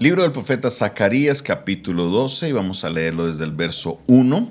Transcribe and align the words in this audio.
Libro 0.00 0.22
del 0.22 0.32
profeta 0.32 0.70
Zacarías 0.70 1.42
capítulo 1.42 2.04
12 2.06 2.48
y 2.48 2.52
vamos 2.52 2.84
a 2.84 2.88
leerlo 2.88 3.26
desde 3.26 3.44
el 3.44 3.52
verso 3.52 4.00
1 4.06 4.50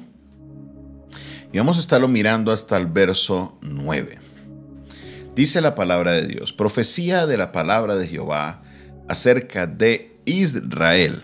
y 1.52 1.58
vamos 1.58 1.78
a 1.78 1.80
estarlo 1.80 2.08
mirando 2.08 2.52
hasta 2.52 2.78
el 2.78 2.86
verso 2.86 3.58
9. 3.64 4.20
Dice 5.36 5.60
la 5.62 5.74
palabra 5.74 6.12
de 6.12 6.28
Dios, 6.28 6.54
profecía 6.54 7.26
de 7.26 7.36
la 7.38 7.52
palabra 7.52 7.96
de 7.96 8.08
Jehová 8.08 8.62
acerca 9.08 9.66
de 9.66 10.20
Israel. 10.26 11.24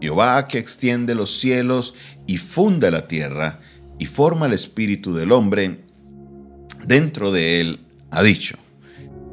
Jehová 0.00 0.48
que 0.48 0.58
extiende 0.58 1.14
los 1.14 1.38
cielos 1.38 1.94
y 2.26 2.38
funda 2.38 2.90
la 2.90 3.06
tierra 3.06 3.60
y 4.00 4.06
forma 4.06 4.46
el 4.46 4.54
espíritu 4.54 5.14
del 5.14 5.30
hombre 5.30 5.84
dentro 6.84 7.30
de 7.30 7.60
él, 7.60 7.78
ha 8.10 8.24
dicho, 8.24 8.56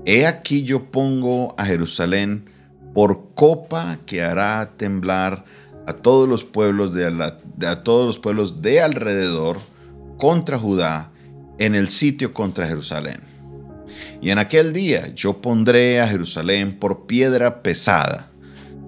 He 0.06 0.28
aquí 0.28 0.62
yo 0.62 0.92
pongo 0.92 1.56
a 1.58 1.66
Jerusalén 1.66 2.53
por 2.94 3.34
copa 3.34 3.98
que 4.06 4.22
hará 4.22 4.72
temblar 4.78 5.46
a 5.86 5.94
todos 5.94 6.30
los 6.30 6.44
pueblos 6.44 6.94
de, 6.94 7.06
a 7.68 7.84
todos 7.84 8.06
los 8.06 8.20
pueblos 8.20 8.62
de 8.62 8.82
alrededor 8.82 9.58
contra 10.18 10.58
Judá 10.58 11.12
en 11.58 11.76
el 11.76 11.90
sitio 11.90 12.34
contra 12.34 12.68
Jerusalén. 12.68 13.22
Y 14.22 14.30
en 14.30 14.40
aquel 14.40 14.74
día 14.74 15.14
yo 15.14 15.42
pondré 15.42 16.00
a 16.00 16.08
Jerusalén 16.08 16.80
por 16.80 17.06
piedra 17.06 17.62
pesada 17.62 18.30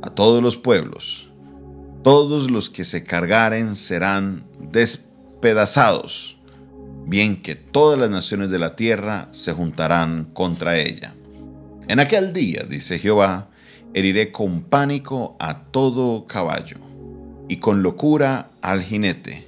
a 0.01 0.09
todos 0.09 0.41
los 0.41 0.55
pueblos. 0.55 1.29
Todos 2.03 2.51
los 2.51 2.69
que 2.69 2.85
se 2.85 3.03
cargaren 3.03 3.75
serán 3.75 4.45
despedazados, 4.71 6.37
bien 7.07 7.41
que 7.41 7.55
todas 7.55 7.99
las 7.99 8.11
naciones 8.11 8.51
de 8.51 8.59
la 8.59 8.75
tierra 8.75 9.27
se 9.31 9.53
juntarán 9.53 10.25
contra 10.25 10.77
ella. 10.77 11.15
En 11.87 11.99
aquel 11.99 12.31
día, 12.31 12.63
dice 12.69 12.99
Jehová, 12.99 13.49
heriré 13.95 14.33
con 14.33 14.61
pánico 14.61 15.37
a 15.39 15.63
todo 15.71 16.27
caballo 16.27 16.77
y 17.47 17.57
con 17.57 17.81
locura 17.81 18.49
al 18.61 18.83
jinete. 18.83 19.47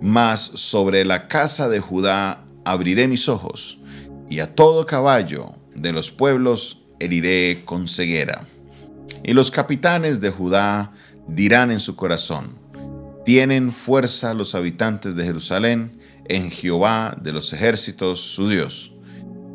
Mas 0.00 0.40
sobre 0.40 1.04
la 1.04 1.28
casa 1.28 1.68
de 1.68 1.78
Judá 1.78 2.42
abriré 2.64 3.06
mis 3.06 3.28
ojos, 3.28 3.78
y 4.28 4.40
a 4.40 4.56
todo 4.56 4.86
caballo 4.86 5.54
de 5.76 5.92
los 5.92 6.10
pueblos 6.10 6.82
heriré 6.98 7.62
con 7.64 7.86
ceguera. 7.86 8.44
Y 9.22 9.34
los 9.34 9.52
capitanes 9.52 10.20
de 10.20 10.30
Judá 10.30 10.92
dirán 11.28 11.70
en 11.70 11.78
su 11.78 11.94
corazón, 11.94 12.58
tienen 13.24 13.70
fuerza 13.70 14.34
los 14.34 14.56
habitantes 14.56 15.14
de 15.14 15.24
Jerusalén 15.24 16.00
en 16.24 16.50
Jehová 16.50 17.16
de 17.22 17.32
los 17.32 17.52
ejércitos 17.52 18.20
su 18.20 18.48
Dios. 18.48 18.95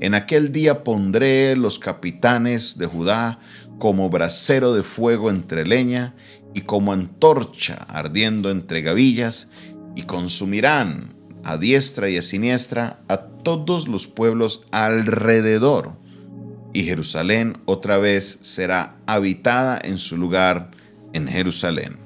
En 0.02 0.16
aquel 0.16 0.52
día 0.52 0.84
pondré 0.84 1.56
los 1.56 1.78
capitanes 1.78 2.80
de 2.80 2.88
Judá 2.88 3.40
como 3.78 4.10
brasero 4.10 4.74
de 4.74 4.82
fuego 4.82 5.30
entre 5.30 5.64
leña 5.64 6.16
y 6.56 6.62
como 6.62 6.92
antorcha 6.92 7.76
ardiendo 7.88 8.50
entre 8.50 8.82
gavillas, 8.82 9.48
y 9.96 10.04
consumirán 10.04 11.14
a 11.44 11.58
diestra 11.58 12.10
y 12.10 12.18
a 12.18 12.24
siniestra 12.24 13.02
a 13.08 13.18
todos 13.18 13.88
los 13.88 14.08
pueblos 14.08 14.64
alrededor. 14.72 15.94
Y 16.74 16.84
Jerusalén 16.84 17.58
otra 17.66 17.98
vez 17.98 18.40
será 18.42 18.96
habitada 19.06 19.80
en 19.84 20.00
su 20.00 20.18
lugar 20.18 20.72
en 21.14 21.28
Jerusalén. 21.28 21.98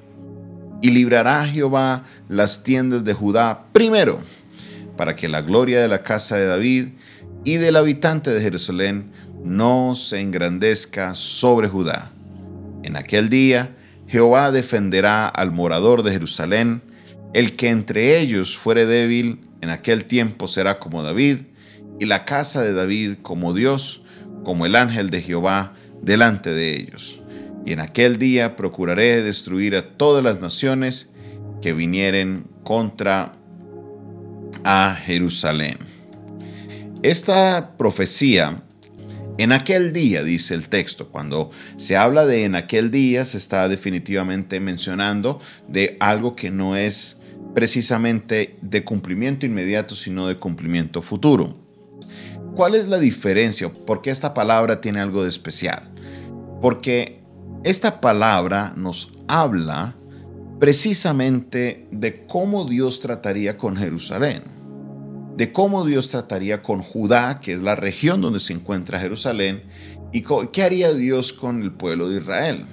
Y 0.81 0.89
librará 0.89 1.47
Jehová 1.47 2.03
las 2.27 2.63
tiendas 2.63 3.05
de 3.05 3.13
Judá 3.13 3.67
primero, 3.71 4.19
para 4.97 5.15
que 5.15 5.29
la 5.29 5.41
gloria 5.41 5.81
de 5.81 5.87
la 5.87 6.03
casa 6.03 6.35
de 6.35 6.45
David 6.45 6.89
y 7.45 7.57
del 7.57 7.77
habitante 7.77 8.31
de 8.31 8.41
Jerusalén 8.41 9.11
no 9.43 9.93
se 9.95 10.19
engrandezca 10.19 11.13
sobre 11.13 11.67
Judá. 11.67 12.11
En 12.83 12.97
aquel 12.97 13.29
día 13.29 13.75
Jehová 14.07 14.51
defenderá 14.51 15.27
al 15.27 15.51
morador 15.51 16.03
de 16.03 16.11
Jerusalén, 16.11 16.81
el 17.33 17.55
que 17.55 17.69
entre 17.69 18.19
ellos 18.19 18.57
fuere 18.57 18.85
débil, 18.85 19.41
en 19.61 19.69
aquel 19.69 20.05
tiempo 20.05 20.47
será 20.47 20.79
como 20.79 21.03
David, 21.03 21.37
y 21.99 22.05
la 22.05 22.25
casa 22.25 22.61
de 22.61 22.73
David 22.73 23.17
como 23.21 23.53
Dios, 23.53 24.03
como 24.43 24.65
el 24.65 24.75
ángel 24.75 25.09
de 25.09 25.21
Jehová 25.21 25.73
delante 26.01 26.51
de 26.51 26.75
ellos. 26.75 27.21
Y 27.65 27.73
en 27.73 27.79
aquel 27.79 28.17
día 28.17 28.55
procuraré 28.55 29.21
destruir 29.21 29.75
a 29.75 29.97
todas 29.97 30.23
las 30.23 30.41
naciones 30.41 31.11
que 31.61 31.73
vinieren 31.73 32.47
contra 32.63 33.33
a 34.63 34.97
Jerusalén. 35.03 35.84
Esta 37.05 37.77
profecía, 37.77 38.63
en 39.37 39.51
aquel 39.51 39.93
día, 39.93 40.23
dice 40.23 40.55
el 40.55 40.69
texto, 40.69 41.09
cuando 41.09 41.51
se 41.77 41.95
habla 41.95 42.25
de 42.25 42.45
en 42.45 42.55
aquel 42.55 42.89
día, 42.89 43.25
se 43.25 43.37
está 43.37 43.67
definitivamente 43.67 44.59
mencionando 44.59 45.39
de 45.67 45.97
algo 45.99 46.35
que 46.35 46.49
no 46.49 46.75
es 46.75 47.17
precisamente 47.53 48.57
de 48.63 48.83
cumplimiento 48.83 49.45
inmediato, 49.45 49.93
sino 49.93 50.27
de 50.27 50.37
cumplimiento 50.37 51.03
futuro. 51.03 51.55
¿Cuál 52.55 52.73
es 52.73 52.87
la 52.87 52.97
diferencia? 52.97 53.71
¿Por 53.71 54.01
qué 54.01 54.09
esta 54.09 54.33
palabra 54.33 54.81
tiene 54.81 54.99
algo 54.99 55.21
de 55.21 55.29
especial? 55.29 55.93
Porque 56.59 57.21
esta 57.63 58.01
palabra 58.01 58.73
nos 58.75 59.13
habla 59.27 59.95
precisamente 60.59 61.87
de 61.91 62.25
cómo 62.25 62.65
Dios 62.65 62.99
trataría 62.99 63.57
con 63.57 63.77
Jerusalén 63.77 64.55
de 65.35 65.51
cómo 65.51 65.85
Dios 65.85 66.09
trataría 66.09 66.61
con 66.61 66.81
Judá, 66.81 67.39
que 67.41 67.53
es 67.53 67.61
la 67.61 67.75
región 67.75 68.21
donde 68.21 68.39
se 68.39 68.53
encuentra 68.53 68.99
Jerusalén, 68.99 69.63
y 70.13 70.23
qué 70.51 70.63
haría 70.63 70.93
Dios 70.93 71.33
con 71.33 71.61
el 71.61 71.71
pueblo 71.71 72.09
de 72.09 72.21
Israel. 72.21 72.65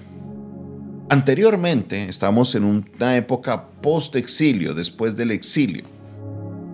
Anteriormente 1.08 2.08
estamos 2.08 2.54
en 2.54 2.64
una 2.64 3.16
época 3.16 3.66
post-exilio, 3.82 4.74
después 4.74 5.16
del 5.16 5.32
exilio. 5.32 5.84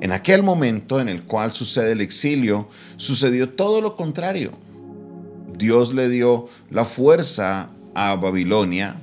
En 0.00 0.12
aquel 0.12 0.42
momento 0.42 1.00
en 1.00 1.08
el 1.08 1.24
cual 1.24 1.52
sucede 1.52 1.92
el 1.92 2.00
exilio, 2.00 2.68
sucedió 2.98 3.48
todo 3.48 3.80
lo 3.80 3.96
contrario. 3.96 4.52
Dios 5.56 5.92
le 5.92 6.08
dio 6.08 6.48
la 6.70 6.84
fuerza 6.84 7.70
a 7.94 8.14
Babilonia, 8.14 8.94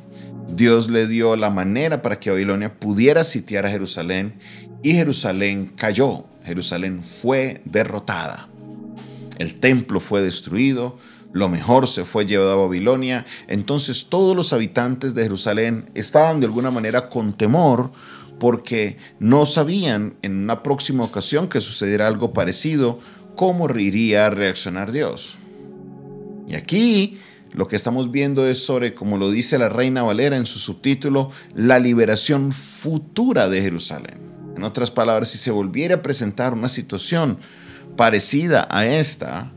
Dios 0.47 0.90
le 0.90 1.07
dio 1.07 1.35
la 1.35 1.50
manera 1.50 2.02
para 2.02 2.19
que 2.19 2.29
Babilonia 2.29 2.73
pudiera 2.73 3.23
sitiar 3.23 3.66
a 3.66 3.69
Jerusalén 3.69 4.35
y 4.84 4.94
Jerusalén 4.94 5.73
cayó. 5.75 6.25
Jerusalén 6.45 7.03
fue 7.03 7.61
derrotada. 7.66 8.50
El 9.38 9.59
templo 9.59 10.00
fue 10.00 10.22
destruido, 10.22 10.97
lo 11.33 11.50
mejor 11.50 11.88
se 11.88 12.06
fue 12.06 12.25
llevado 12.25 12.53
a 12.53 12.66
Babilonia, 12.67 13.25
entonces 13.47 14.07
todos 14.07 14.35
los 14.35 14.53
habitantes 14.53 15.16
de 15.16 15.23
Jerusalén 15.23 15.89
estaban 15.94 16.39
de 16.39 16.45
alguna 16.45 16.72
manera 16.72 17.09
con 17.09 17.34
temor 17.34 17.91
porque 18.39 18.97
no 19.19 19.45
sabían 19.45 20.16
en 20.22 20.38
una 20.38 20.63
próxima 20.63 21.03
ocasión 21.03 21.47
que 21.50 21.59
sucediera 21.59 22.07
algo 22.07 22.31
parecido, 22.31 23.00
cómo 23.35 23.69
iría 23.78 24.28
a 24.28 24.29
reaccionar 24.29 24.91
Dios. 24.91 25.35
Y 26.47 26.55
aquí 26.55 27.19
lo 27.51 27.67
que 27.67 27.75
estamos 27.75 28.11
viendo 28.11 28.47
es 28.47 28.63
sobre, 28.63 28.94
como 28.94 29.17
lo 29.17 29.31
dice 29.31 29.57
la 29.57 29.69
Reina 29.69 30.03
Valera 30.03 30.38
en 30.38 30.45
su 30.45 30.59
subtítulo, 30.59 31.31
la 31.53 31.79
liberación 31.79 32.51
futura 32.51 33.50
de 33.50 33.61
Jerusalén. 33.61 34.34
En 34.55 34.63
otras 34.63 34.91
palabras, 34.91 35.29
si 35.29 35.38
se 35.38 35.51
volviera 35.51 35.95
a 35.95 36.01
presentar 36.01 36.53
una 36.53 36.69
situación 36.69 37.38
parecida 37.95 38.67
a 38.71 38.85
esta, 38.85 39.51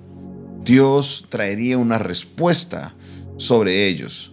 Dios 0.64 1.26
traería 1.28 1.78
una 1.78 1.98
respuesta 1.98 2.94
sobre 3.36 3.86
ellos. 3.86 4.32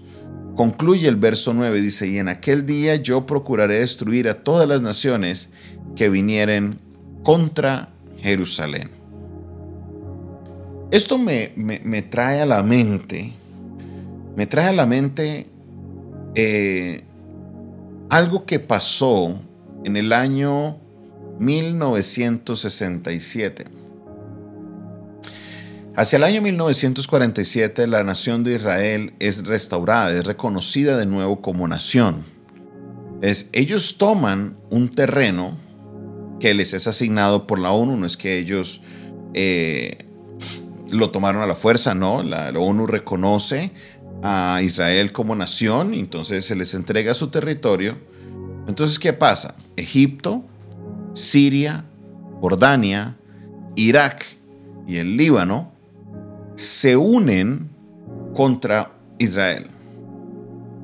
Concluye 0.55 1.07
el 1.07 1.17
verso 1.17 1.53
9, 1.53 1.81
dice, 1.81 2.07
y 2.07 2.17
en 2.17 2.29
aquel 2.29 2.65
día 2.65 2.95
yo 2.95 3.25
procuraré 3.25 3.79
destruir 3.79 4.29
a 4.29 4.43
todas 4.43 4.67
las 4.67 4.81
naciones 4.81 5.49
que 5.95 6.09
vinieren 6.09 6.77
contra 7.23 7.89
Jerusalén. 8.21 8.89
Esto 10.91 11.17
me, 11.17 11.51
trae 12.09 12.41
a 12.41 12.45
la 12.45 12.63
mente, 12.63 13.33
me 14.35 14.47
trae 14.47 14.69
a 14.69 14.73
la 14.73 14.85
mente 14.85 15.47
eh, 16.35 17.03
algo 18.09 18.45
que 18.45 18.59
pasó 18.59 19.39
en 19.85 19.95
el 19.97 20.11
año 20.11 20.77
1967. 21.39 23.65
Hacia 25.95 26.17
el 26.17 26.23
año 26.23 26.41
1947 26.41 27.87
la 27.87 28.03
nación 28.03 28.43
de 28.43 28.55
Israel 28.55 29.13
es 29.19 29.45
restaurada, 29.45 30.11
es 30.11 30.25
reconocida 30.25 30.97
de 30.97 31.05
nuevo 31.05 31.39
como 31.41 31.67
nación. 31.67 32.25
Es, 33.21 33.49
ellos 33.53 33.99
toman 33.99 34.57
un 34.71 34.89
terreno 34.89 35.55
que 36.39 36.55
les 36.55 36.73
es 36.73 36.87
asignado 36.87 37.45
por 37.45 37.59
la 37.59 37.71
ONU, 37.71 37.95
no 37.95 38.07
es 38.07 38.17
que 38.17 38.39
ellos 38.39 38.81
eh, 39.35 39.99
lo 40.89 41.11
tomaron 41.11 41.43
a 41.43 41.47
la 41.47 41.55
fuerza, 41.55 41.93
no, 41.93 42.23
la, 42.23 42.51
la 42.51 42.59
ONU 42.59 42.87
reconoce 42.87 43.71
a 44.23 44.61
Israel 44.63 45.11
como 45.11 45.35
nación, 45.35 45.93
entonces 45.93 46.43
se 46.43 46.55
les 46.55 46.73
entrega 46.73 47.13
su 47.13 47.27
territorio 47.27 48.14
entonces, 48.67 48.99
¿qué 48.99 49.13
pasa? 49.13 49.55
Egipto, 49.75 50.43
Siria, 51.13 51.85
Jordania, 52.41 53.15
Irak 53.75 54.25
y 54.87 54.97
el 54.97 55.17
Líbano 55.17 55.71
se 56.55 56.97
unen 56.97 57.69
contra 58.33 58.91
Israel. 59.17 59.67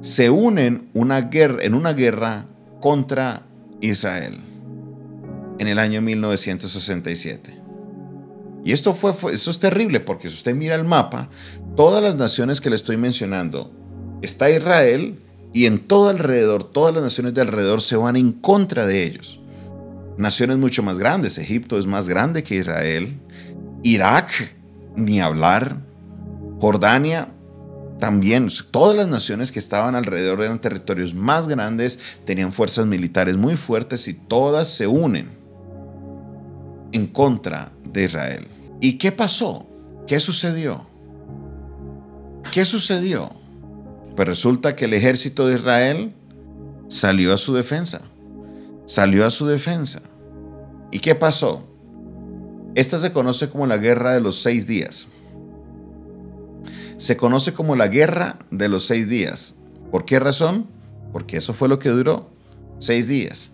se 0.02 0.32
unen 0.32 0.90
una 0.96 1.22
guerra, 1.22 1.62
en 1.62 1.76
una 1.76 1.94
guerra 1.94 2.46
contra 2.80 3.44
Israel 3.82 4.40
en 5.60 5.68
el 5.68 5.78
año 5.78 6.02
1967. 6.02 7.54
Y 8.66 8.72
esto 8.72 8.96
fue, 8.96 9.14
eso 9.32 9.52
es 9.52 9.60
terrible 9.60 10.00
porque 10.00 10.28
si 10.28 10.36
usted 10.36 10.56
mira 10.56 10.74
el 10.74 10.86
mapa, 10.86 11.30
todas 11.76 12.02
las 12.02 12.16
naciones 12.16 12.60
que 12.60 12.72
le 12.72 12.76
estoy 12.76 12.98
mencionando, 12.98 13.72
está 14.24 14.50
Israel 14.50 15.20
y 15.54 15.66
en 15.66 15.80
todo 15.80 16.10
alrededor, 16.10 16.64
todas 16.64 16.94
las 16.94 17.04
naciones 17.04 17.34
de 17.34 17.42
alrededor 17.42 17.82
se 17.82 17.98
van 17.98 18.16
en 18.16 18.32
contra 18.32 18.86
de 18.88 19.04
ellos. 19.04 19.40
Naciones 20.18 20.58
mucho 20.58 20.84
más 20.84 21.00
grandes, 21.00 21.38
Egipto 21.38 21.78
es 21.78 21.86
más 21.86 22.08
grande 22.08 22.44
que 22.44 22.56
Israel, 22.56 23.18
Irak, 23.84 24.56
ni 24.96 25.20
hablar, 25.20 25.78
Jordania, 26.60 27.30
también 28.00 28.50
todas 28.72 28.98
las 28.98 29.08
naciones 29.08 29.52
que 29.52 29.60
estaban 29.60 29.96
alrededor 29.96 30.42
eran 30.42 30.60
territorios 30.60 31.14
más 31.14 31.48
grandes, 31.48 32.00
tenían 32.26 32.52
fuerzas 32.52 32.86
militares 32.86 33.38
muy 33.38 33.56
fuertes 33.56 34.08
y 34.08 34.14
todas 34.14 34.68
se 34.70 34.88
unen 34.88 35.30
en 36.92 37.08
contra 37.08 37.72
de 37.92 38.06
Israel. 38.06 38.48
¿Y 38.80 38.98
qué 38.98 39.12
pasó? 39.12 39.68
¿Qué 40.08 40.20
sucedió? 40.20 40.88
¿Qué 42.52 42.66
sucedió? 42.66 43.41
Pues 44.22 44.30
resulta 44.30 44.76
que 44.76 44.86
el 44.86 44.94
ejército 44.94 45.48
de 45.48 45.56
Israel 45.56 46.14
salió 46.90 47.34
a 47.34 47.40
su 47.40 47.56
defensa. 47.56 48.02
Salió 48.86 49.26
a 49.26 49.32
su 49.32 49.48
defensa. 49.48 50.04
¿Y 50.92 51.00
qué 51.00 51.16
pasó? 51.16 51.64
Esta 52.76 53.00
se 53.00 53.14
conoce 53.14 53.50
como 53.50 53.66
la 53.66 53.80
guerra 53.80 54.14
de 54.14 54.22
los 54.22 54.40
seis 54.40 54.68
días. 54.68 55.08
Se 56.98 57.18
conoce 57.18 57.54
como 57.54 57.76
la 57.76 57.88
guerra 57.88 58.38
de 58.52 58.70
los 58.70 58.86
seis 58.86 59.10
días. 59.10 59.56
¿Por 59.90 60.06
qué 60.06 60.20
razón? 60.20 60.68
Porque 61.12 61.38
eso 61.38 61.56
fue 61.56 61.68
lo 61.68 61.80
que 61.80 61.90
duró. 61.90 62.30
Seis 62.78 63.08
días. 63.08 63.50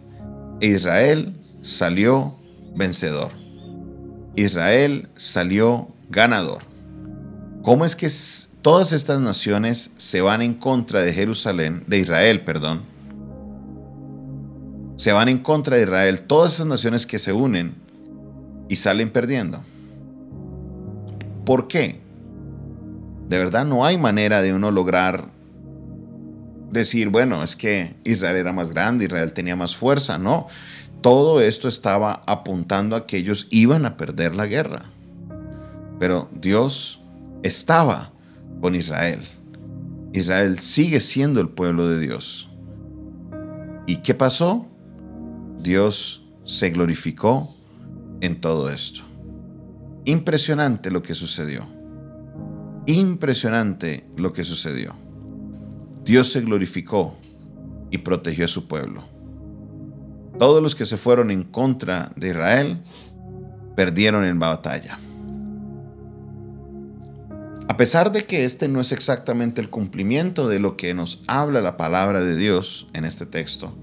Israel 0.60 1.34
salió 1.62 2.36
vencedor. 2.76 3.32
Israel 4.36 5.08
salió 5.16 5.88
ganador. 6.10 6.64
¿Cómo 7.64 7.86
es 7.86 7.96
que 7.96 8.10
todas 8.68 8.92
estas 8.92 9.22
naciones 9.22 9.92
se 9.96 10.20
van 10.20 10.42
en 10.42 10.54
contra 10.54 11.02
de 11.02 11.14
Jerusalén, 11.14 11.86
de 11.88 12.00
Israel, 12.00 12.42
perdón? 12.42 12.82
Se 14.98 15.14
van 15.14 15.30
en 15.30 15.38
contra 15.38 15.78
de 15.78 15.84
Israel, 15.84 16.24
todas 16.24 16.56
esas 16.56 16.68
naciones 16.68 17.08
que 17.08 17.18
se 17.18 17.32
unen 17.32 17.76
y 18.68 18.76
salen 18.76 19.10
perdiendo. 19.10 19.62
¿Por 21.46 21.70
qué? 21.70 22.02
De 23.30 23.38
verdad 23.38 23.64
no 23.64 23.86
hay 23.86 23.98
manera 23.98 24.42
de 24.42 24.54
uno 24.54 24.70
lograr 24.70 25.28
decir, 26.70 27.08
bueno, 27.08 27.44
es 27.44 27.56
que 27.56 27.96
Israel 28.04 28.36
era 28.36 28.52
más 28.52 28.72
grande, 28.72 29.06
Israel 29.06 29.32
tenía 29.32 29.56
más 29.56 29.78
fuerza, 29.78 30.18
no. 30.18 30.48
Todo 31.00 31.40
esto 31.40 31.70
estaba 31.70 32.22
apuntando 32.26 32.98
a 32.98 33.08
que 33.08 33.16
ellos 33.16 33.48
iban 33.50 33.86
a 33.86 33.96
perder 33.96 34.36
la 34.36 34.46
guerra. 34.46 34.88
Pero 36.00 36.28
Dios 36.34 37.00
estaba 37.44 38.12
con 38.62 38.76
Israel. 38.76 39.22
Israel 40.14 40.60
sigue 40.60 41.00
siendo 41.00 41.42
el 41.42 41.50
pueblo 41.50 41.88
de 41.88 42.00
Dios. 42.00 42.50
¿Y 43.86 43.98
qué 43.98 44.14
pasó? 44.14 44.68
Dios 45.62 46.28
se 46.44 46.70
glorificó 46.70 47.56
en 48.22 48.40
todo 48.42 48.70
esto. 48.70 49.02
Impresionante 50.06 50.92
lo 50.92 51.04
que 51.04 51.14
sucedió. 51.14 51.68
Impresionante 52.86 54.08
lo 54.16 54.34
que 54.34 54.44
sucedió. 54.44 54.96
Dios 56.04 56.32
se 56.32 56.42
glorificó 56.42 57.18
y 57.92 57.98
protegió 58.00 58.46
a 58.46 58.48
su 58.48 58.68
pueblo. 58.68 59.04
Todos 60.40 60.64
los 60.64 60.76
que 60.76 60.86
se 60.86 60.98
fueron 60.98 61.32
en 61.32 61.44
contra 61.44 62.12
de 62.16 62.30
Israel 62.30 62.82
perdieron 63.76 64.24
en 64.24 64.40
batalla. 64.40 65.00
A 67.70 67.76
pesar 67.76 68.12
de 68.12 68.26
que 68.26 68.46
este 68.46 68.68
no 68.68 68.80
es 68.80 68.92
exactamente 68.92 69.62
el 69.62 69.70
cumplimiento 69.70 70.48
de 70.48 70.60
lo 70.60 70.78
que 70.78 70.94
nos 70.94 71.22
habla 71.28 71.62
la 71.62 71.78
palabra 71.78 72.22
de 72.22 72.36
Dios 72.36 72.88
en 72.94 73.06
este 73.06 73.26
texto, 73.26 73.76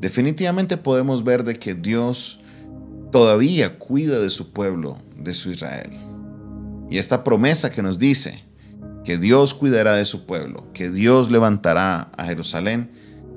definitivamente 0.00 0.76
podemos 0.76 1.24
ver 1.24 1.42
de 1.42 1.58
que 1.58 1.74
Dios 1.74 2.40
todavía 3.10 3.78
cuida 3.78 4.18
de 4.18 4.30
su 4.30 4.52
pueblo, 4.52 4.98
de 5.16 5.32
su 5.32 5.50
Israel. 5.50 5.90
Y 6.90 6.98
esta 6.98 7.24
promesa 7.24 7.72
que 7.72 7.82
nos 7.82 7.98
dice 7.98 8.44
que 9.04 9.18
Dios 9.18 9.54
cuidará 9.54 9.94
de 9.94 10.04
su 10.04 10.26
pueblo, 10.26 10.72
que 10.72 10.90
Dios 10.90 11.30
levantará 11.30 12.10
a 12.16 12.24
Jerusalén, 12.26 12.90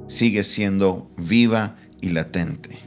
sigue 0.07 0.43
siendo 0.43 1.09
viva 1.17 1.77
y 2.01 2.09
latente. 2.09 2.77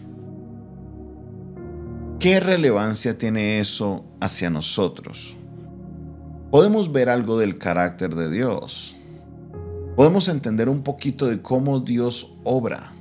¿Qué 2.18 2.38
relevancia 2.38 3.18
tiene 3.18 3.58
eso 3.60 4.04
hacia 4.20 4.50
nosotros? 4.50 5.36
Podemos 6.52 6.92
ver 6.92 7.08
algo 7.08 7.38
del 7.38 7.56
carácter 7.56 8.14
de 8.14 8.30
Dios. 8.30 8.94
Podemos 9.96 10.28
entender 10.28 10.68
un 10.68 10.82
poquito 10.82 11.26
de 11.26 11.40
cómo 11.40 11.80
Dios 11.80 12.34
obra. 12.44 12.92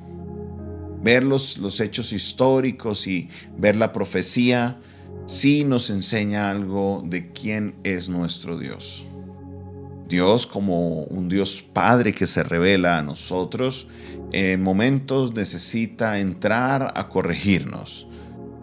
Ver 1.03 1.25
los, 1.25 1.59
hechos 1.81 2.13
históricos 2.13 3.07
y 3.07 3.27
ver 3.57 3.75
la 3.75 3.91
profecía 3.91 4.79
sí 5.25 5.65
nos 5.65 5.89
enseña 5.89 6.49
algo 6.49 7.03
de 7.05 7.33
quién 7.33 7.75
es 7.83 8.07
nuestro 8.07 8.57
Dios. 8.57 9.05
Dios 10.07 10.47
como 10.47 11.03
un 11.03 11.27
Dios 11.27 11.61
Padre 11.61 12.13
que 12.13 12.27
se 12.27 12.43
revela 12.43 12.99
a 12.99 13.01
nosotros, 13.01 13.89
en 14.31 14.63
momentos 14.63 15.33
necesita 15.33 16.19
entrar 16.19 16.93
a 16.95 17.09
corregirnos, 17.09 18.07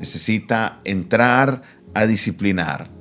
necesita 0.00 0.80
entrar 0.84 1.60
a 1.92 2.06
disciplinar, 2.06 2.97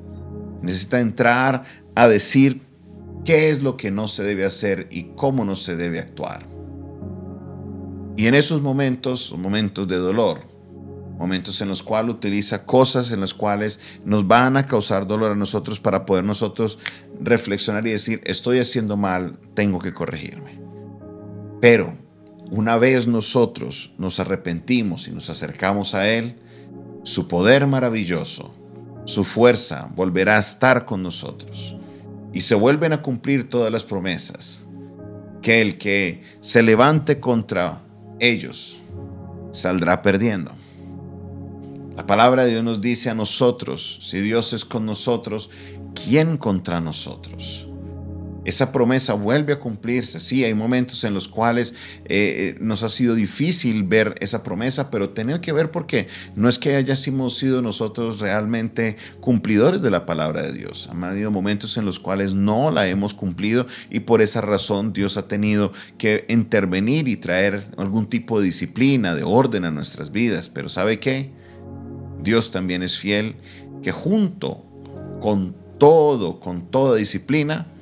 necesita 0.61 0.99
entrar 0.99 1.63
a 1.95 2.07
decir 2.07 2.61
qué 3.25 3.49
es 3.49 3.63
lo 3.63 3.77
que 3.77 3.91
no 3.91 4.07
se 4.07 4.23
debe 4.23 4.45
hacer 4.45 4.87
y 4.91 5.11
cómo 5.15 5.45
no 5.45 5.55
se 5.55 5.75
debe 5.75 5.99
actuar. 5.99 6.47
Y 8.15 8.27
en 8.27 8.33
esos 8.33 8.61
momentos, 8.61 9.35
momentos 9.37 9.87
de 9.87 9.97
dolor, 9.97 10.39
momentos 11.17 11.59
en 11.61 11.67
los 11.67 11.83
cuales 11.83 12.15
utiliza 12.15 12.65
cosas 12.65 13.11
en 13.11 13.19
las 13.19 13.33
cuales 13.33 13.79
nos 14.05 14.27
van 14.27 14.57
a 14.57 14.65
causar 14.65 15.07
dolor 15.07 15.31
a 15.31 15.35
nosotros 15.35 15.79
para 15.79 16.05
poder 16.05 16.23
nosotros 16.23 16.79
reflexionar 17.19 17.85
y 17.87 17.91
decir, 17.91 18.21
estoy 18.25 18.59
haciendo 18.59 18.97
mal, 18.97 19.39
tengo 19.53 19.79
que 19.79 19.93
corregirme. 19.93 20.59
Pero 21.59 21.97
una 22.49 22.77
vez 22.77 23.07
nosotros 23.07 23.93
nos 23.97 24.19
arrepentimos 24.19 25.07
y 25.07 25.11
nos 25.11 25.29
acercamos 25.29 25.95
a 25.95 26.07
Él, 26.09 26.39
su 27.03 27.27
poder 27.27 27.67
maravilloso, 27.67 28.53
su 29.07 29.23
fuerza 29.23 29.87
volverá 29.95 30.35
a 30.35 30.41
estar 30.41 30.85
con 30.85 31.01
nosotros 31.01 31.77
y 32.33 32.41
se 32.41 32.55
vuelven 32.55 32.91
a 32.91 33.01
cumplir 33.01 33.49
todas 33.49 33.71
las 33.71 33.83
promesas. 33.83 34.65
Que 35.41 35.61
el 35.61 35.77
que 35.77 36.23
se 36.41 36.61
levante 36.61 37.21
contra 37.21 37.79
ellos 38.19 38.77
saldrá 39.51 40.01
perdiendo. 40.01 40.51
La 41.95 42.05
palabra 42.05 42.43
de 42.43 42.51
Dios 42.51 42.63
nos 42.65 42.81
dice 42.81 43.09
a 43.09 43.15
nosotros, 43.15 43.99
si 44.03 44.19
Dios 44.19 44.51
es 44.51 44.65
con 44.65 44.85
nosotros, 44.85 45.49
¿quién 45.95 46.37
contra 46.37 46.81
nosotros? 46.81 47.66
Esa 48.47 48.71
promesa 48.71 49.13
vuelve 49.13 49.51
a 49.51 49.59
cumplirse. 49.59 50.21
Sí, 50.21 50.45
hay 50.45 50.53
momentos 50.53 51.03
en 51.03 51.13
los 51.13 51.27
cuales 51.27 51.73
eh, 52.05 52.55
nos 52.61 52.81
ha 52.81 52.87
sido 52.87 53.13
difícil 53.13 53.83
ver 53.83 54.15
esa 54.21 54.41
promesa, 54.41 54.89
pero 54.89 55.09
tener 55.09 55.41
que 55.41 55.51
ver 55.51 55.69
por 55.69 55.85
qué. 55.85 56.07
No 56.33 56.47
es 56.47 56.57
que 56.57 56.77
hayamos 56.77 57.35
sido 57.35 57.61
nosotros 57.61 58.21
realmente 58.21 58.95
cumplidores 59.19 59.81
de 59.81 59.91
la 59.91 60.05
palabra 60.05 60.43
de 60.43 60.53
Dios. 60.53 60.87
Han 60.89 61.03
habido 61.03 61.29
momentos 61.29 61.75
en 61.75 61.83
los 61.83 61.99
cuales 61.99 62.35
no 62.35 62.71
la 62.71 62.87
hemos 62.87 63.13
cumplido 63.13 63.67
y 63.89 63.99
por 63.99 64.21
esa 64.21 64.39
razón 64.39 64.93
Dios 64.93 65.17
ha 65.17 65.27
tenido 65.27 65.73
que 65.97 66.23
intervenir 66.29 67.09
y 67.09 67.17
traer 67.17 67.61
algún 67.75 68.07
tipo 68.07 68.39
de 68.39 68.45
disciplina, 68.45 69.13
de 69.13 69.23
orden 69.23 69.65
a 69.65 69.71
nuestras 69.71 70.13
vidas. 70.13 70.47
Pero 70.47 70.69
¿sabe 70.69 71.01
qué? 71.01 71.31
Dios 72.23 72.51
también 72.51 72.81
es 72.81 72.97
fiel, 72.97 73.35
que 73.83 73.91
junto 73.91 74.63
con 75.19 75.53
todo, 75.77 76.39
con 76.39 76.71
toda 76.71 76.95
disciplina, 76.95 77.73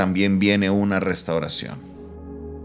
también 0.00 0.38
viene 0.38 0.70
una 0.70 0.98
restauración. 0.98 1.78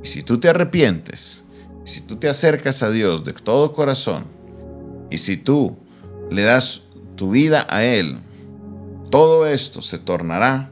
Y 0.02 0.08
si 0.08 0.24
tú 0.24 0.40
te 0.40 0.48
arrepientes, 0.48 1.44
si 1.84 2.00
tú 2.00 2.16
te 2.16 2.30
acercas 2.30 2.82
a 2.82 2.90
Dios 2.90 3.26
de 3.26 3.34
todo 3.34 3.74
corazón, 3.74 4.24
y 5.12 5.18
si 5.18 5.36
tú 5.36 5.76
le 6.32 6.44
das 6.44 6.84
tu 7.18 7.32
vida 7.32 7.68
a 7.70 7.84
Él, 7.84 8.20
todo 9.12 9.48
esto 9.48 9.82
se 9.82 9.98
tornará 9.98 10.72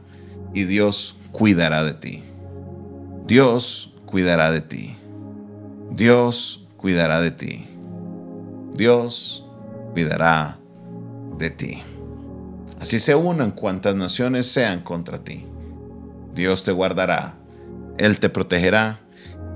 y 0.53 0.63
Dios 0.63 1.17
cuidará 1.33 1.83
de 1.83 1.95
ti. 1.95 2.23
Dios 3.27 3.93
cuidará 4.05 4.49
de 4.49 4.61
ti. 4.61 4.95
Dios 5.91 6.65
cuidará 6.77 7.19
de 7.19 7.31
ti. 7.31 7.67
Dios 8.73 9.45
cuidará 9.91 10.59
de 11.37 11.49
ti. 11.49 11.81
Así 12.79 12.99
se 12.99 13.15
unan 13.15 13.51
cuantas 13.51 13.95
naciones 13.95 14.47
sean 14.47 14.79
contra 14.79 15.21
ti. 15.21 15.45
Dios 16.33 16.63
te 16.63 16.71
guardará, 16.71 17.35
Él 17.97 18.19
te 18.19 18.29
protegerá 18.29 18.99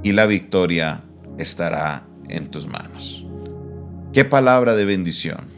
y 0.04 0.12
la 0.12 0.26
victoria 0.26 1.04
estará 1.38 2.06
en 2.30 2.50
tus 2.50 2.68
manos. 2.68 3.26
Qué 4.14 4.26
palabra 4.26 4.76
de 4.76 4.86
bendición, 4.86 5.50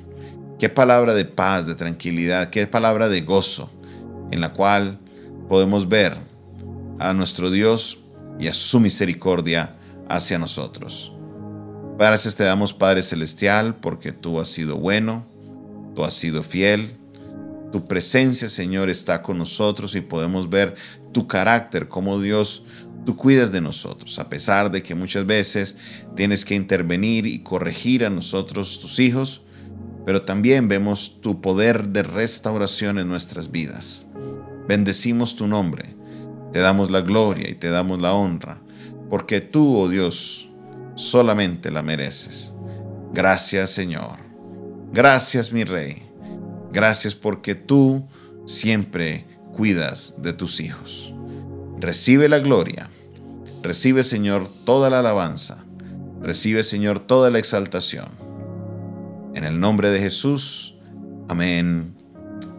qué 0.57 0.69
palabra 0.69 1.13
de 1.13 1.25
paz, 1.25 1.65
de 1.65 1.75
tranquilidad, 1.75 2.49
qué 2.49 2.67
palabra 2.67 3.09
de 3.09 3.21
gozo, 3.21 3.71
en 4.31 4.41
la 4.41 4.53
cual 4.53 4.99
podemos 5.47 5.87
ver 5.89 6.15
a 6.99 7.13
nuestro 7.13 7.49
Dios 7.49 7.99
y 8.39 8.47
a 8.47 8.53
su 8.53 8.79
misericordia 8.79 9.75
hacia 10.07 10.37
nosotros. 10.37 11.13
Gracias 11.97 12.35
te 12.35 12.43
damos 12.43 12.73
Padre 12.73 13.03
Celestial 13.03 13.75
porque 13.75 14.11
tú 14.11 14.39
has 14.39 14.49
sido 14.49 14.77
bueno, 14.77 15.25
tú 15.95 16.03
has 16.03 16.13
sido 16.13 16.43
fiel, 16.43 16.95
tu 17.71 17.85
presencia 17.85 18.49
Señor 18.49 18.89
está 18.89 19.21
con 19.21 19.37
nosotros 19.37 19.95
y 19.95 20.01
podemos 20.01 20.49
ver 20.49 20.75
tu 21.11 21.27
carácter, 21.27 21.87
como 21.87 22.19
Dios 22.19 22.65
tú 23.05 23.15
cuidas 23.15 23.51
de 23.51 23.61
nosotros, 23.61 24.19
a 24.19 24.29
pesar 24.29 24.71
de 24.71 24.83
que 24.83 24.95
muchas 24.95 25.25
veces 25.25 25.77
tienes 26.15 26.45
que 26.45 26.55
intervenir 26.55 27.25
y 27.25 27.39
corregir 27.39 28.05
a 28.05 28.09
nosotros, 28.09 28.79
tus 28.79 28.99
hijos, 28.99 29.41
pero 30.05 30.23
también 30.23 30.67
vemos 30.67 31.21
tu 31.21 31.41
poder 31.41 31.89
de 31.89 32.03
restauración 32.03 32.99
en 32.99 33.07
nuestras 33.07 33.51
vidas. 33.51 34.05
Bendecimos 34.67 35.35
tu 35.35 35.47
nombre, 35.47 35.95
te 36.53 36.59
damos 36.59 36.91
la 36.91 37.01
gloria 37.01 37.49
y 37.49 37.55
te 37.55 37.69
damos 37.69 37.99
la 38.01 38.13
honra, 38.13 38.61
porque 39.09 39.41
tú, 39.41 39.77
oh 39.77 39.89
Dios, 39.89 40.49
solamente 40.95 41.71
la 41.71 41.81
mereces. 41.81 42.53
Gracias 43.13 43.71
Señor. 43.71 44.17
Gracias 44.91 45.51
mi 45.51 45.63
Rey. 45.63 46.03
Gracias 46.71 47.15
porque 47.15 47.55
tú 47.55 48.07
siempre 48.45 49.25
cuidas 49.59 50.15
de 50.19 50.31
tus 50.31 50.61
hijos. 50.61 51.13
Recibe 51.81 52.29
la 52.29 52.39
gloria. 52.39 52.89
Recibe 53.61 54.05
Señor 54.05 54.47
toda 54.63 54.89
la 54.89 54.99
alabanza. 54.99 55.65
Recibe 56.21 56.63
Señor 56.63 57.01
toda 57.01 57.29
la 57.29 57.39
exaltación. 57.39 58.07
En 59.35 59.43
el 59.43 59.59
nombre 59.59 59.89
de 59.89 59.99
Jesús. 59.99 60.77
Amén 61.27 61.93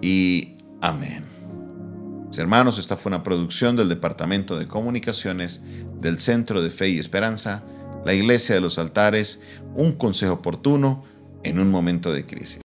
y 0.03 0.59
amén. 0.83 1.25
Mis 2.29 2.39
hermanos, 2.39 2.77
esta 2.77 2.99
fue 2.99 3.09
una 3.09 3.23
producción 3.23 3.77
del 3.77 3.89
Departamento 3.89 4.59
de 4.59 4.69
Comunicaciones 4.69 5.63
del 6.03 6.19
Centro 6.19 6.61
de 6.61 6.69
Fe 6.69 6.91
y 6.91 6.99
Esperanza 6.99 7.63
la 8.05 8.13
iglesia 8.13 8.55
de 8.55 8.61
los 8.61 8.79
altares, 8.79 9.41
un 9.75 9.93
consejo 9.93 10.35
oportuno 10.35 11.05
en 11.45 11.61
un 11.61 11.71
momento 11.71 12.13
de 12.13 12.27
crisis. 12.27 12.59